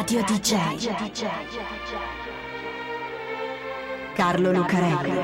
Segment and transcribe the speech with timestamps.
[0.00, 0.56] Radio DJ.
[4.14, 5.20] Carlo Lucarelli.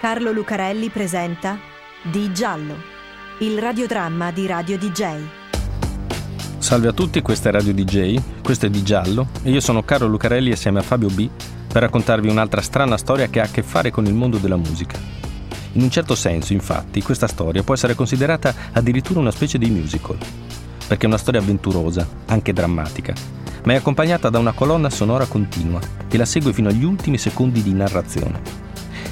[0.00, 1.60] Carlo Lucarelli presenta
[2.02, 2.74] Di Giallo,
[3.38, 5.20] il radiodramma di Radio DJ.
[6.58, 10.08] Salve a tutti, questa è Radio DJ, questo è Di Giallo e io sono Carlo
[10.08, 11.30] Lucarelli assieme a Fabio B
[11.70, 14.98] per raccontarvi un'altra strana storia che ha a che fare con il mondo della musica.
[15.72, 20.16] In un certo senso, infatti, questa storia può essere considerata addirittura una specie di musical,
[20.86, 23.12] perché è una storia avventurosa, anche drammatica,
[23.64, 27.62] ma è accompagnata da una colonna sonora continua che la segue fino agli ultimi secondi
[27.62, 28.40] di narrazione.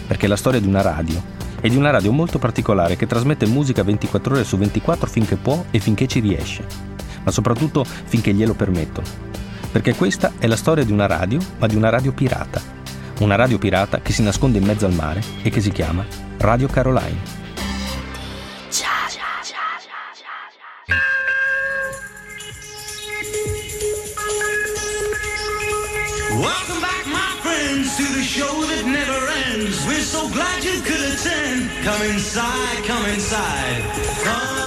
[0.06, 1.23] Perché è la storia di una radio,
[1.61, 5.64] e di una radio molto particolare che trasmette musica 24 ore su 24 finché può
[5.70, 6.64] e finché ci riesce,
[7.23, 9.35] ma soprattutto finché glielo permettono
[9.76, 12.62] perché questa è la storia di una radio, ma di una radio pirata.
[13.20, 16.02] Una radio pirata che si nasconde in mezzo al mare e che si chiama
[16.38, 17.18] Radio Caroline.
[26.30, 29.84] Welcome back, my friends, to the show that never ends.
[29.86, 31.68] We're so glad you could attend.
[31.84, 33.83] Come inside, come inside.
[34.24, 34.66] Come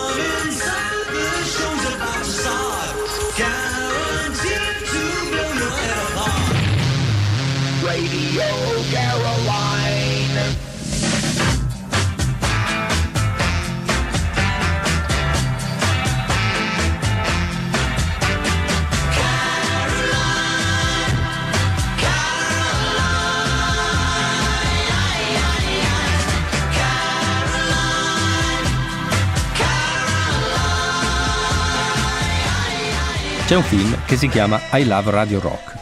[33.50, 35.79] C'è un film che si chiama I Love Radio Rock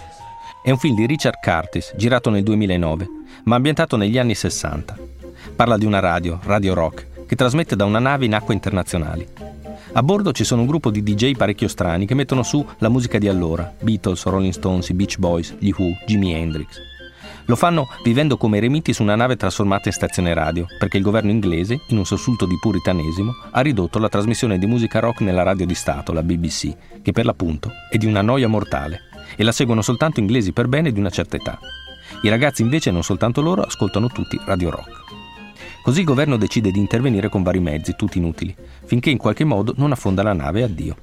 [0.68, 3.08] è un film di Richard Curtis, girato nel 2009,
[3.46, 4.98] ma ambientato negli anni 60.
[5.56, 9.26] Parla di una radio, Radio Rock, che trasmette da una nave in acque internazionali.
[9.94, 13.18] A bordo ci sono un gruppo di DJ parecchio strani che mettono su la musica
[13.18, 16.82] di allora, Beatles, Rolling Stones, i Beach Boys, gli Who, Jimi Hendrix.
[17.46, 21.32] Lo fanno vivendo come eremiti su una nave trasformata in stazione radio, perché il governo
[21.32, 25.66] inglese, in un sussulto di puritanesimo, ha ridotto la trasmissione di musica rock nella radio
[25.66, 29.82] di Stato, la BBC, che per l'appunto è di una noia mortale e la seguono
[29.82, 31.60] soltanto inglesi per bene di una certa età.
[32.22, 35.06] I ragazzi invece, non soltanto loro, ascoltano tutti Radio Rock.
[35.84, 38.54] Così il governo decide di intervenire con vari mezzi, tutti inutili,
[38.86, 40.98] finché in qualche modo non affonda la nave addio.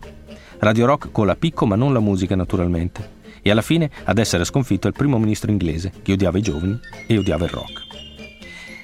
[0.58, 3.22] Radio Rock cola picco ma non la musica naturalmente.
[3.42, 6.78] E alla fine ad essere sconfitto è il primo ministro inglese, che odiava i giovani
[7.06, 7.82] e odiava il rock.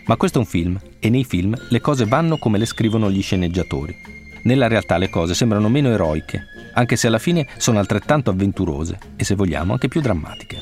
[0.06, 3.22] Ma questo è un film, e nei film le cose vanno come le scrivono gli
[3.22, 3.94] sceneggiatori.
[4.42, 9.24] Nella realtà le cose sembrano meno eroiche, anche se alla fine sono altrettanto avventurose e
[9.24, 10.58] se vogliamo anche più drammatiche.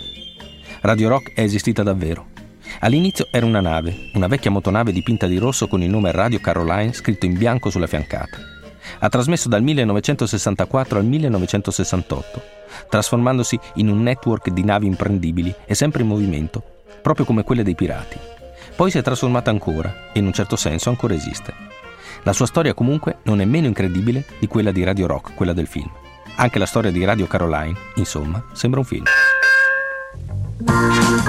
[0.81, 2.29] Radio Rock è esistita davvero.
[2.81, 6.93] All'inizio era una nave, una vecchia motonave dipinta di rosso con il nome Radio Caroline
[6.93, 8.39] scritto in bianco sulla fiancata.
[9.01, 12.43] Ha trasmesso dal 1964 al 1968,
[12.89, 16.63] trasformandosi in un network di navi imprendibili e sempre in movimento,
[17.03, 18.19] proprio come quelle dei pirati.
[18.77, 21.53] Poi si è trasformata ancora e in un certo senso ancora esiste.
[22.23, 25.67] La sua storia comunque non è meno incredibile di quella di Radio Rock, quella del
[25.67, 25.91] film.
[26.37, 29.05] Anche la storia di Radio Caroline, insomma, sembra un film.
[30.65, 31.25] Caroline,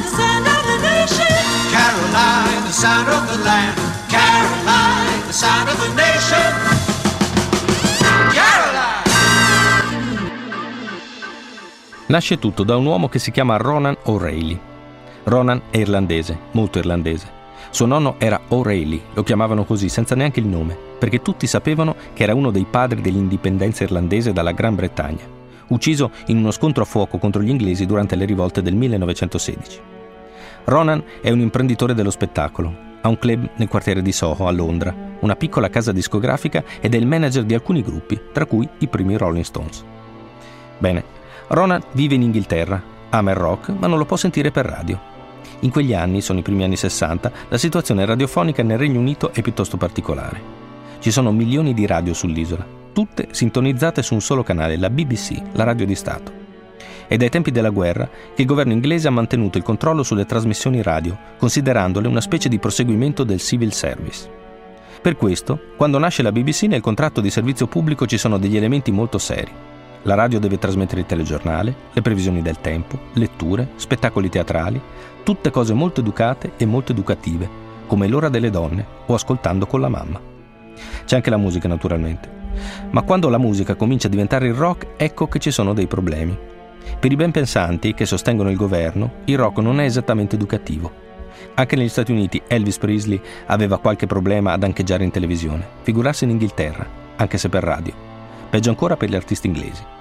[0.00, 1.26] the sound of the nation.
[1.70, 3.76] Caroline, the sound of the land.
[4.08, 6.82] Caroline, the sound of the nation.
[12.06, 14.60] Nasce tutto da un uomo che si chiama Ronan O'Reilly.
[15.24, 17.33] Ronan è irlandese, molto irlandese.
[17.74, 22.22] Suo nonno era O'Reilly, lo chiamavano così senza neanche il nome, perché tutti sapevano che
[22.22, 25.24] era uno dei padri dell'indipendenza irlandese dalla Gran Bretagna,
[25.66, 29.80] ucciso in uno scontro a fuoco contro gli inglesi durante le rivolte del 1916.
[30.66, 34.94] Ronan è un imprenditore dello spettacolo, ha un club nel quartiere di Soho a Londra,
[35.18, 39.16] una piccola casa discografica ed è il manager di alcuni gruppi, tra cui i primi
[39.16, 39.84] Rolling Stones.
[40.78, 41.02] Bene,
[41.48, 42.80] Ronan vive in Inghilterra,
[43.10, 45.12] ama il rock, ma non lo può sentire per radio
[45.64, 49.40] in quegli anni, sono i primi anni 60, la situazione radiofonica nel Regno Unito è
[49.40, 50.62] piuttosto particolare.
[50.98, 55.64] Ci sono milioni di radio sull'isola, tutte sintonizzate su un solo canale, la BBC, la
[55.64, 56.32] radio di Stato.
[57.06, 60.82] È dai tempi della guerra che il governo inglese ha mantenuto il controllo sulle trasmissioni
[60.82, 64.28] radio, considerandole una specie di proseguimento del civil service.
[65.00, 68.90] Per questo, quando nasce la BBC nel contratto di servizio pubblico ci sono degli elementi
[68.90, 69.50] molto seri.
[70.06, 74.78] La radio deve trasmettere il telegiornale, le previsioni del tempo, letture, spettacoli teatrali,
[75.22, 77.48] tutte cose molto educate e molto educative,
[77.86, 80.20] come l'ora delle donne o ascoltando con la mamma.
[81.06, 82.28] C'è anche la musica naturalmente.
[82.90, 86.36] Ma quando la musica comincia a diventare il rock, ecco che ci sono dei problemi.
[87.00, 90.92] Per i ben pensanti che sostengono il governo, il rock non è esattamente educativo.
[91.54, 96.30] Anche negli Stati Uniti Elvis Presley aveva qualche problema ad ancheggiare in televisione, figurarsi in
[96.30, 96.86] Inghilterra,
[97.16, 97.94] anche se per radio.
[98.50, 99.93] Peggio ancora per gli artisti inglesi.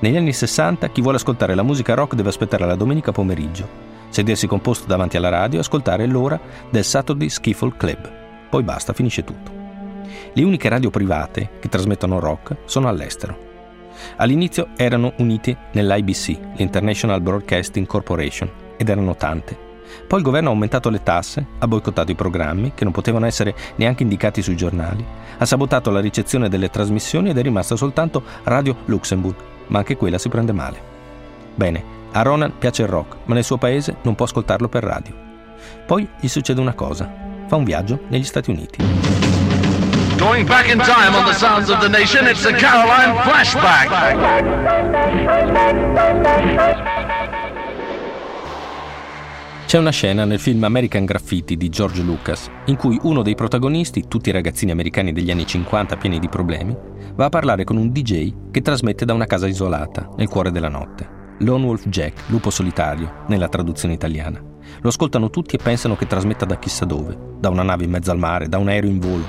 [0.00, 3.68] Negli anni 60 chi vuole ascoltare la musica rock deve aspettare la domenica pomeriggio,
[4.10, 6.38] sedersi composto davanti alla radio e ascoltare l'ora
[6.70, 8.12] del Saturday Skiffle Club.
[8.48, 9.50] Poi basta, finisce tutto.
[10.32, 13.46] Le uniche radio private che trasmettono rock sono all'estero.
[14.18, 19.66] All'inizio erano uniti nell'IBC, l'International Broadcasting Corporation, ed erano tante.
[20.06, 23.52] Poi il governo ha aumentato le tasse, ha boicottato i programmi, che non potevano essere
[23.76, 25.04] neanche indicati sui giornali,
[25.38, 30.18] ha sabotato la ricezione delle trasmissioni ed è rimasta soltanto Radio Luxembourg, ma anche quella
[30.18, 30.80] si prende male.
[31.54, 35.14] Bene, a Ronan piace il rock, ma nel suo paese non può ascoltarlo per radio.
[35.86, 37.10] Poi gli succede una cosa,
[37.46, 38.78] fa un viaggio negli Stati Uniti.
[40.18, 43.88] Going back in time on the sounds of the nation, it's the Caroline Flashback.
[49.68, 54.08] C'è una scena nel film American Graffiti di George Lucas in cui uno dei protagonisti,
[54.08, 56.74] tutti ragazzini americani degli anni 50 pieni di problemi,
[57.14, 60.70] va a parlare con un DJ che trasmette da una casa isolata, nel cuore della
[60.70, 61.06] notte.
[61.40, 64.42] Lone Wolf Jack, lupo solitario, nella traduzione italiana.
[64.80, 68.10] Lo ascoltano tutti e pensano che trasmetta da chissà dove, da una nave in mezzo
[68.10, 69.26] al mare, da un aereo in volo,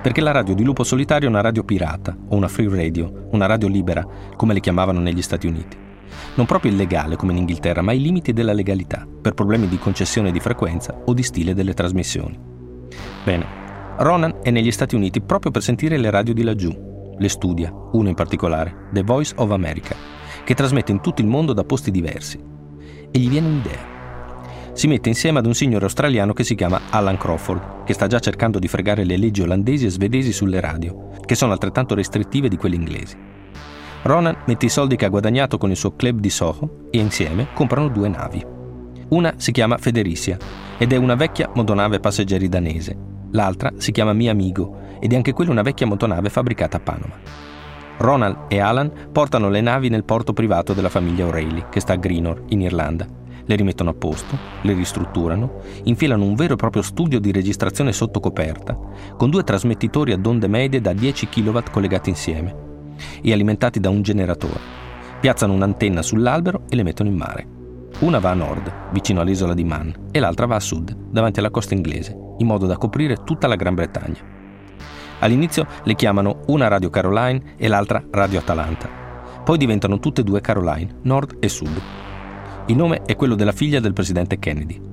[0.00, 3.44] perché la radio di Lupo Solitario è una radio pirata, o una free radio, una
[3.44, 4.06] radio libera,
[4.36, 5.90] come le chiamavano negli Stati Uniti.
[6.34, 10.32] Non proprio illegale come in Inghilterra, ma ai limiti della legalità, per problemi di concessione
[10.32, 12.38] di frequenza o di stile delle trasmissioni.
[13.24, 13.46] Bene,
[13.98, 16.90] Ronan è negli Stati Uniti proprio per sentire le radio di laggiù.
[17.18, 19.94] Le studia, una in particolare, The Voice of America,
[20.44, 22.38] che trasmette in tutto il mondo da posti diversi.
[23.10, 23.92] E gli viene un'idea
[24.74, 28.18] si mette insieme ad un signore australiano che si chiama Alan Crawford, che sta già
[28.20, 32.56] cercando di fregare le leggi olandesi e svedesi sulle radio, che sono altrettanto restrittive di
[32.56, 33.16] quelle inglesi.
[34.02, 37.48] Ronan mette i soldi che ha guadagnato con il suo club di Soho e insieme
[37.54, 38.44] comprano due navi.
[39.10, 40.36] Una si chiama Federicia
[40.76, 42.96] ed è una vecchia motonave passeggeri danese.
[43.30, 47.14] L'altra si chiama Mi Amigo ed è anche quella una vecchia motonave fabbricata a Panama.
[47.98, 51.96] Ronald e Alan portano le navi nel porto privato della famiglia O'Reilly, che sta a
[51.96, 53.06] Greenor, in Irlanda,
[53.44, 58.18] le rimettono a posto, le ristrutturano, infilano un vero e proprio studio di registrazione sotto
[58.18, 58.76] coperta,
[59.16, 62.70] con due trasmettitori ad onde medie da 10 kW collegati insieme
[63.22, 64.60] e alimentati da un generatore.
[65.20, 67.46] Piazzano un'antenna sull'albero e le mettono in mare.
[68.00, 71.50] Una va a nord, vicino all'isola di Man, e l'altra va a sud, davanti alla
[71.50, 74.18] costa inglese, in modo da coprire tutta la Gran Bretagna.
[75.20, 78.88] All'inizio le chiamano una Radio Caroline e l'altra Radio Atalanta.
[79.44, 81.80] Poi diventano tutte e due Caroline, nord e sud,
[82.66, 84.91] il nome è quello della figlia del presidente Kennedy.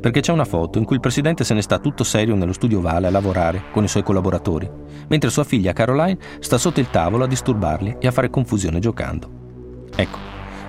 [0.00, 2.80] Perché c'è una foto in cui il presidente se ne sta tutto serio nello studio
[2.80, 4.68] Vale a lavorare con i suoi collaboratori,
[5.08, 9.86] mentre sua figlia Caroline sta sotto il tavolo a disturbarli e a fare confusione giocando.
[9.94, 10.18] Ecco,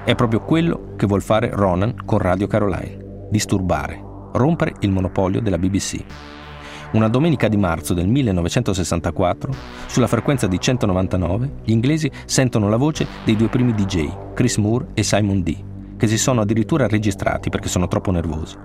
[0.03, 4.01] è proprio quello che vuol fare Ronan con Radio Caroline: disturbare,
[4.33, 6.03] rompere il monopolio della BBC.
[6.91, 9.53] Una domenica di marzo del 1964,
[9.85, 14.87] sulla frequenza di 199, gli inglesi sentono la voce dei due primi DJ, Chris Moore
[14.95, 15.67] e Simon D
[15.99, 18.55] che si sono addirittura registrati perché sono troppo nervosi.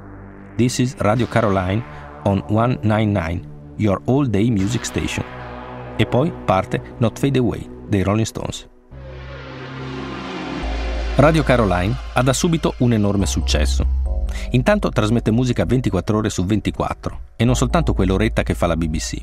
[0.56, 1.82] This is Radio Caroline
[2.26, 5.24] on 199, your all day music station.
[5.96, 8.68] E poi parte Not Fade Away dei Rolling Stones.
[11.16, 13.84] Radio Caroline ha da subito un enorme successo.
[14.50, 19.16] Intanto trasmette musica 24 ore su 24 e non soltanto quell'oretta che fa la BBC.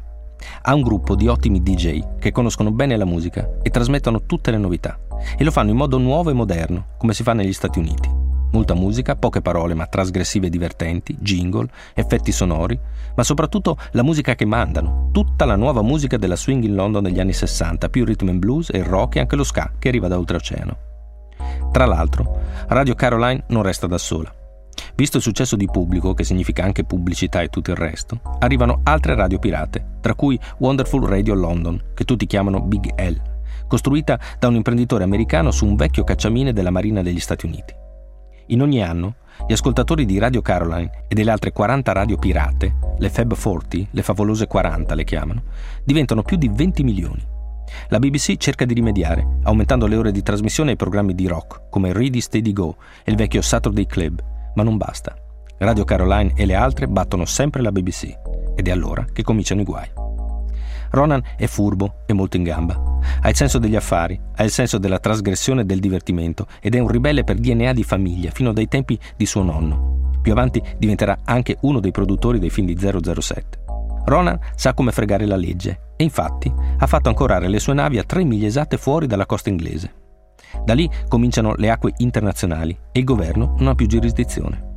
[0.63, 4.58] Ha un gruppo di ottimi DJ che conoscono bene la musica e trasmettono tutte le
[4.58, 5.00] novità
[5.38, 8.21] e lo fanno in modo nuovo e moderno, come si fa negli Stati Uniti.
[8.51, 12.77] Molta musica, poche parole ma trasgressive e divertenti, jingle, effetti sonori,
[13.15, 17.20] ma soprattutto la musica che mandano, tutta la nuova musica della swing in London degli
[17.20, 19.88] anni 60, più il rhythm and blues e il rock e anche lo ska che
[19.88, 20.77] arriva da oltreoceano.
[21.72, 24.34] Tra l'altro, Radio Caroline non resta da sola.
[24.96, 29.15] Visto il successo di pubblico, che significa anche pubblicità e tutto il resto, arrivano altre
[29.15, 33.15] radio pirate, tra cui Wonderful Radio London, che tutti chiamano Big L,
[33.67, 37.80] costruita da un imprenditore americano su un vecchio cacciamine della Marina degli Stati Uniti.
[38.51, 39.15] In ogni anno,
[39.48, 44.01] gli ascoltatori di Radio Caroline e delle altre 40 radio pirate, le Fab 40, le
[44.01, 45.43] favolose 40 le chiamano,
[45.86, 47.25] diventano più di 20 milioni.
[47.88, 51.93] La BBC cerca di rimediare, aumentando le ore di trasmissione ai programmi di rock, come
[51.93, 54.22] Ready Steady Go e il vecchio Saturday Club,
[54.55, 55.15] ma non basta.
[55.60, 58.13] Radio Caroline e le altre battono sempre la BBC
[58.53, 60.00] ed è allora che cominciano i guai.
[60.91, 63.00] Ronan è furbo e molto in gamba.
[63.21, 66.79] Ha il senso degli affari, ha il senso della trasgressione e del divertimento ed è
[66.79, 70.19] un ribelle per DNA di famiglia fino dai tempi di suo nonno.
[70.21, 73.60] Più avanti diventerà anche uno dei produttori dei film di 007.
[74.05, 78.03] Ronan sa come fregare la legge e infatti ha fatto ancorare le sue navi a
[78.03, 79.93] tre miglia esatte fuori dalla costa inglese.
[80.65, 84.69] Da lì cominciano le acque internazionali e il governo non ha più giurisdizione.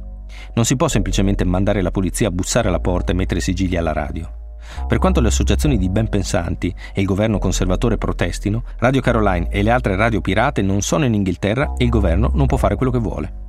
[0.55, 3.93] Non si può semplicemente mandare la polizia a bussare alla porta e mettere sigilli alla
[3.93, 4.44] radio.
[4.87, 9.63] Per quanto le associazioni di ben pensanti e il governo conservatore protestino, Radio Caroline e
[9.63, 12.93] le altre radio pirate non sono in Inghilterra e il governo non può fare quello
[12.93, 13.43] che vuole.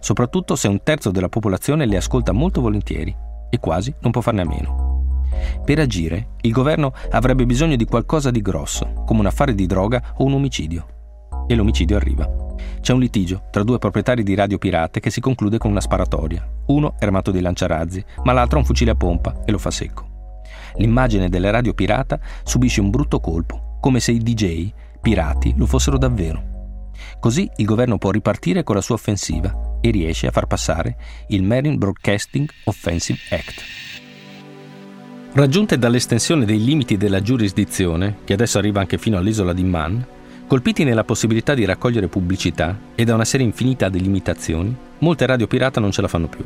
[0.00, 3.14] Soprattutto se un terzo della popolazione le ascolta molto volentieri
[3.48, 4.90] e quasi non può farne a meno.
[5.64, 10.14] Per agire, il governo avrebbe bisogno di qualcosa di grosso, come un affare di droga
[10.16, 10.86] o un omicidio.
[11.46, 12.28] E l'omicidio arriva.
[12.80, 16.46] C'è un litigio tra due proprietari di radio pirate che si conclude con una sparatoria.
[16.66, 19.70] Uno è armato di lanciarazzi, ma l'altro ha un fucile a pompa e lo fa
[19.70, 20.11] secco
[20.76, 24.70] l'immagine delle radio pirata subisce un brutto colpo, come se i DJ
[25.00, 26.50] pirati lo fossero davvero.
[27.18, 30.96] Così il governo può ripartire con la sua offensiva e riesce a far passare
[31.28, 33.62] il Marine Broadcasting Offensive Act.
[35.34, 40.06] Raggiunte dall'estensione dei limiti della giurisdizione, che adesso arriva anche fino all'isola di Man,
[40.46, 45.46] colpiti nella possibilità di raccogliere pubblicità e da una serie infinita di limitazioni, molte radio
[45.46, 46.44] pirata non ce la fanno più,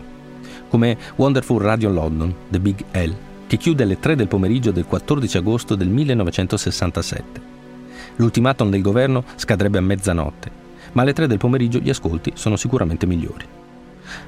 [0.68, 3.12] come Wonderful Radio London, The Big L,
[3.46, 7.54] che chiude alle 3 del pomeriggio del 14 agosto del 1967.
[8.16, 10.50] L'ultimatum del governo scadrebbe a mezzanotte,
[10.92, 13.44] ma alle 3 del pomeriggio gli ascolti sono sicuramente migliori.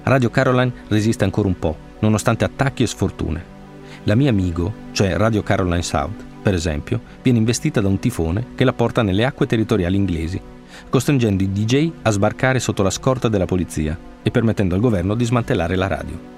[0.05, 3.57] Radio Caroline resiste ancora un po', nonostante attacchi e sfortune.
[4.05, 8.65] La mia amigo, cioè Radio Caroline South, per esempio, viene investita da un tifone che
[8.65, 10.41] la porta nelle acque territoriali inglesi,
[10.89, 15.25] costringendo i DJ a sbarcare sotto la scorta della polizia e permettendo al governo di
[15.25, 16.38] smantellare la radio.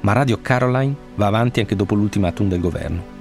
[0.00, 3.16] Ma Radio Caroline va avanti anche dopo l'ultimatum del governo.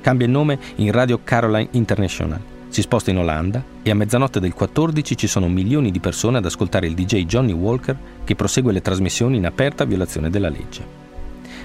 [0.00, 2.40] Cambia il nome in Radio Caroline International,
[2.74, 6.44] si sposta in Olanda e a mezzanotte del 14 ci sono milioni di persone ad
[6.44, 10.84] ascoltare il DJ Johnny Walker che prosegue le trasmissioni in aperta violazione della legge.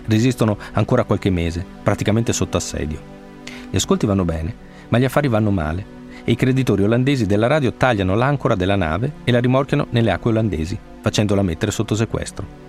[0.06, 3.02] Resistono ancora qualche mese, praticamente sotto assedio.
[3.72, 4.54] Gli ascolti vanno bene,
[4.90, 5.84] ma gli affari vanno male
[6.24, 10.30] e i creditori olandesi della radio tagliano l'ancora della nave e la rimorchiano nelle acque
[10.30, 12.69] olandesi, facendola mettere sotto sequestro.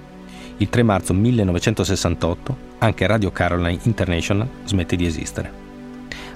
[0.61, 5.51] Il 3 marzo 1968 anche Radio Caroline International smette di esistere.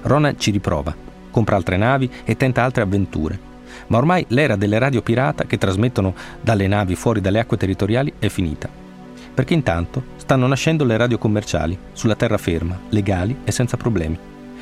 [0.01, 0.95] Ronan ci riprova,
[1.29, 3.37] compra altre navi e tenta altre avventure,
[3.85, 8.27] ma ormai l'era delle radio pirata che trasmettono dalle navi fuori dalle acque territoriali è
[8.29, 8.67] finita.
[9.31, 14.17] Perché intanto stanno nascendo le radio commerciali, sulla terraferma, legali e senza problemi.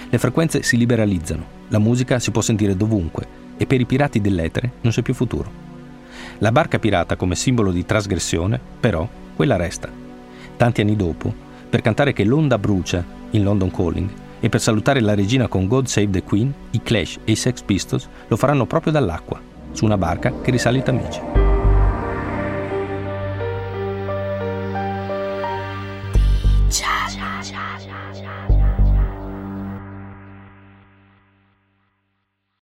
[0.10, 4.74] Le frequenze si liberalizzano, la musica si può sentire dovunque e per i pirati dell'etere
[4.82, 5.50] non c'è più futuro.
[6.39, 9.90] La barca pirata come simbolo di trasgressione, però, quella resta.
[10.56, 11.34] Tanti anni dopo,
[11.70, 14.10] per cantare che l'onda brucia in London Calling
[14.40, 17.62] e per salutare la regina con God Save the Queen, i Clash e i Sex
[17.62, 19.40] Pistols lo faranno proprio dall'acqua,
[19.72, 21.43] su una barca che risale i Tamigi.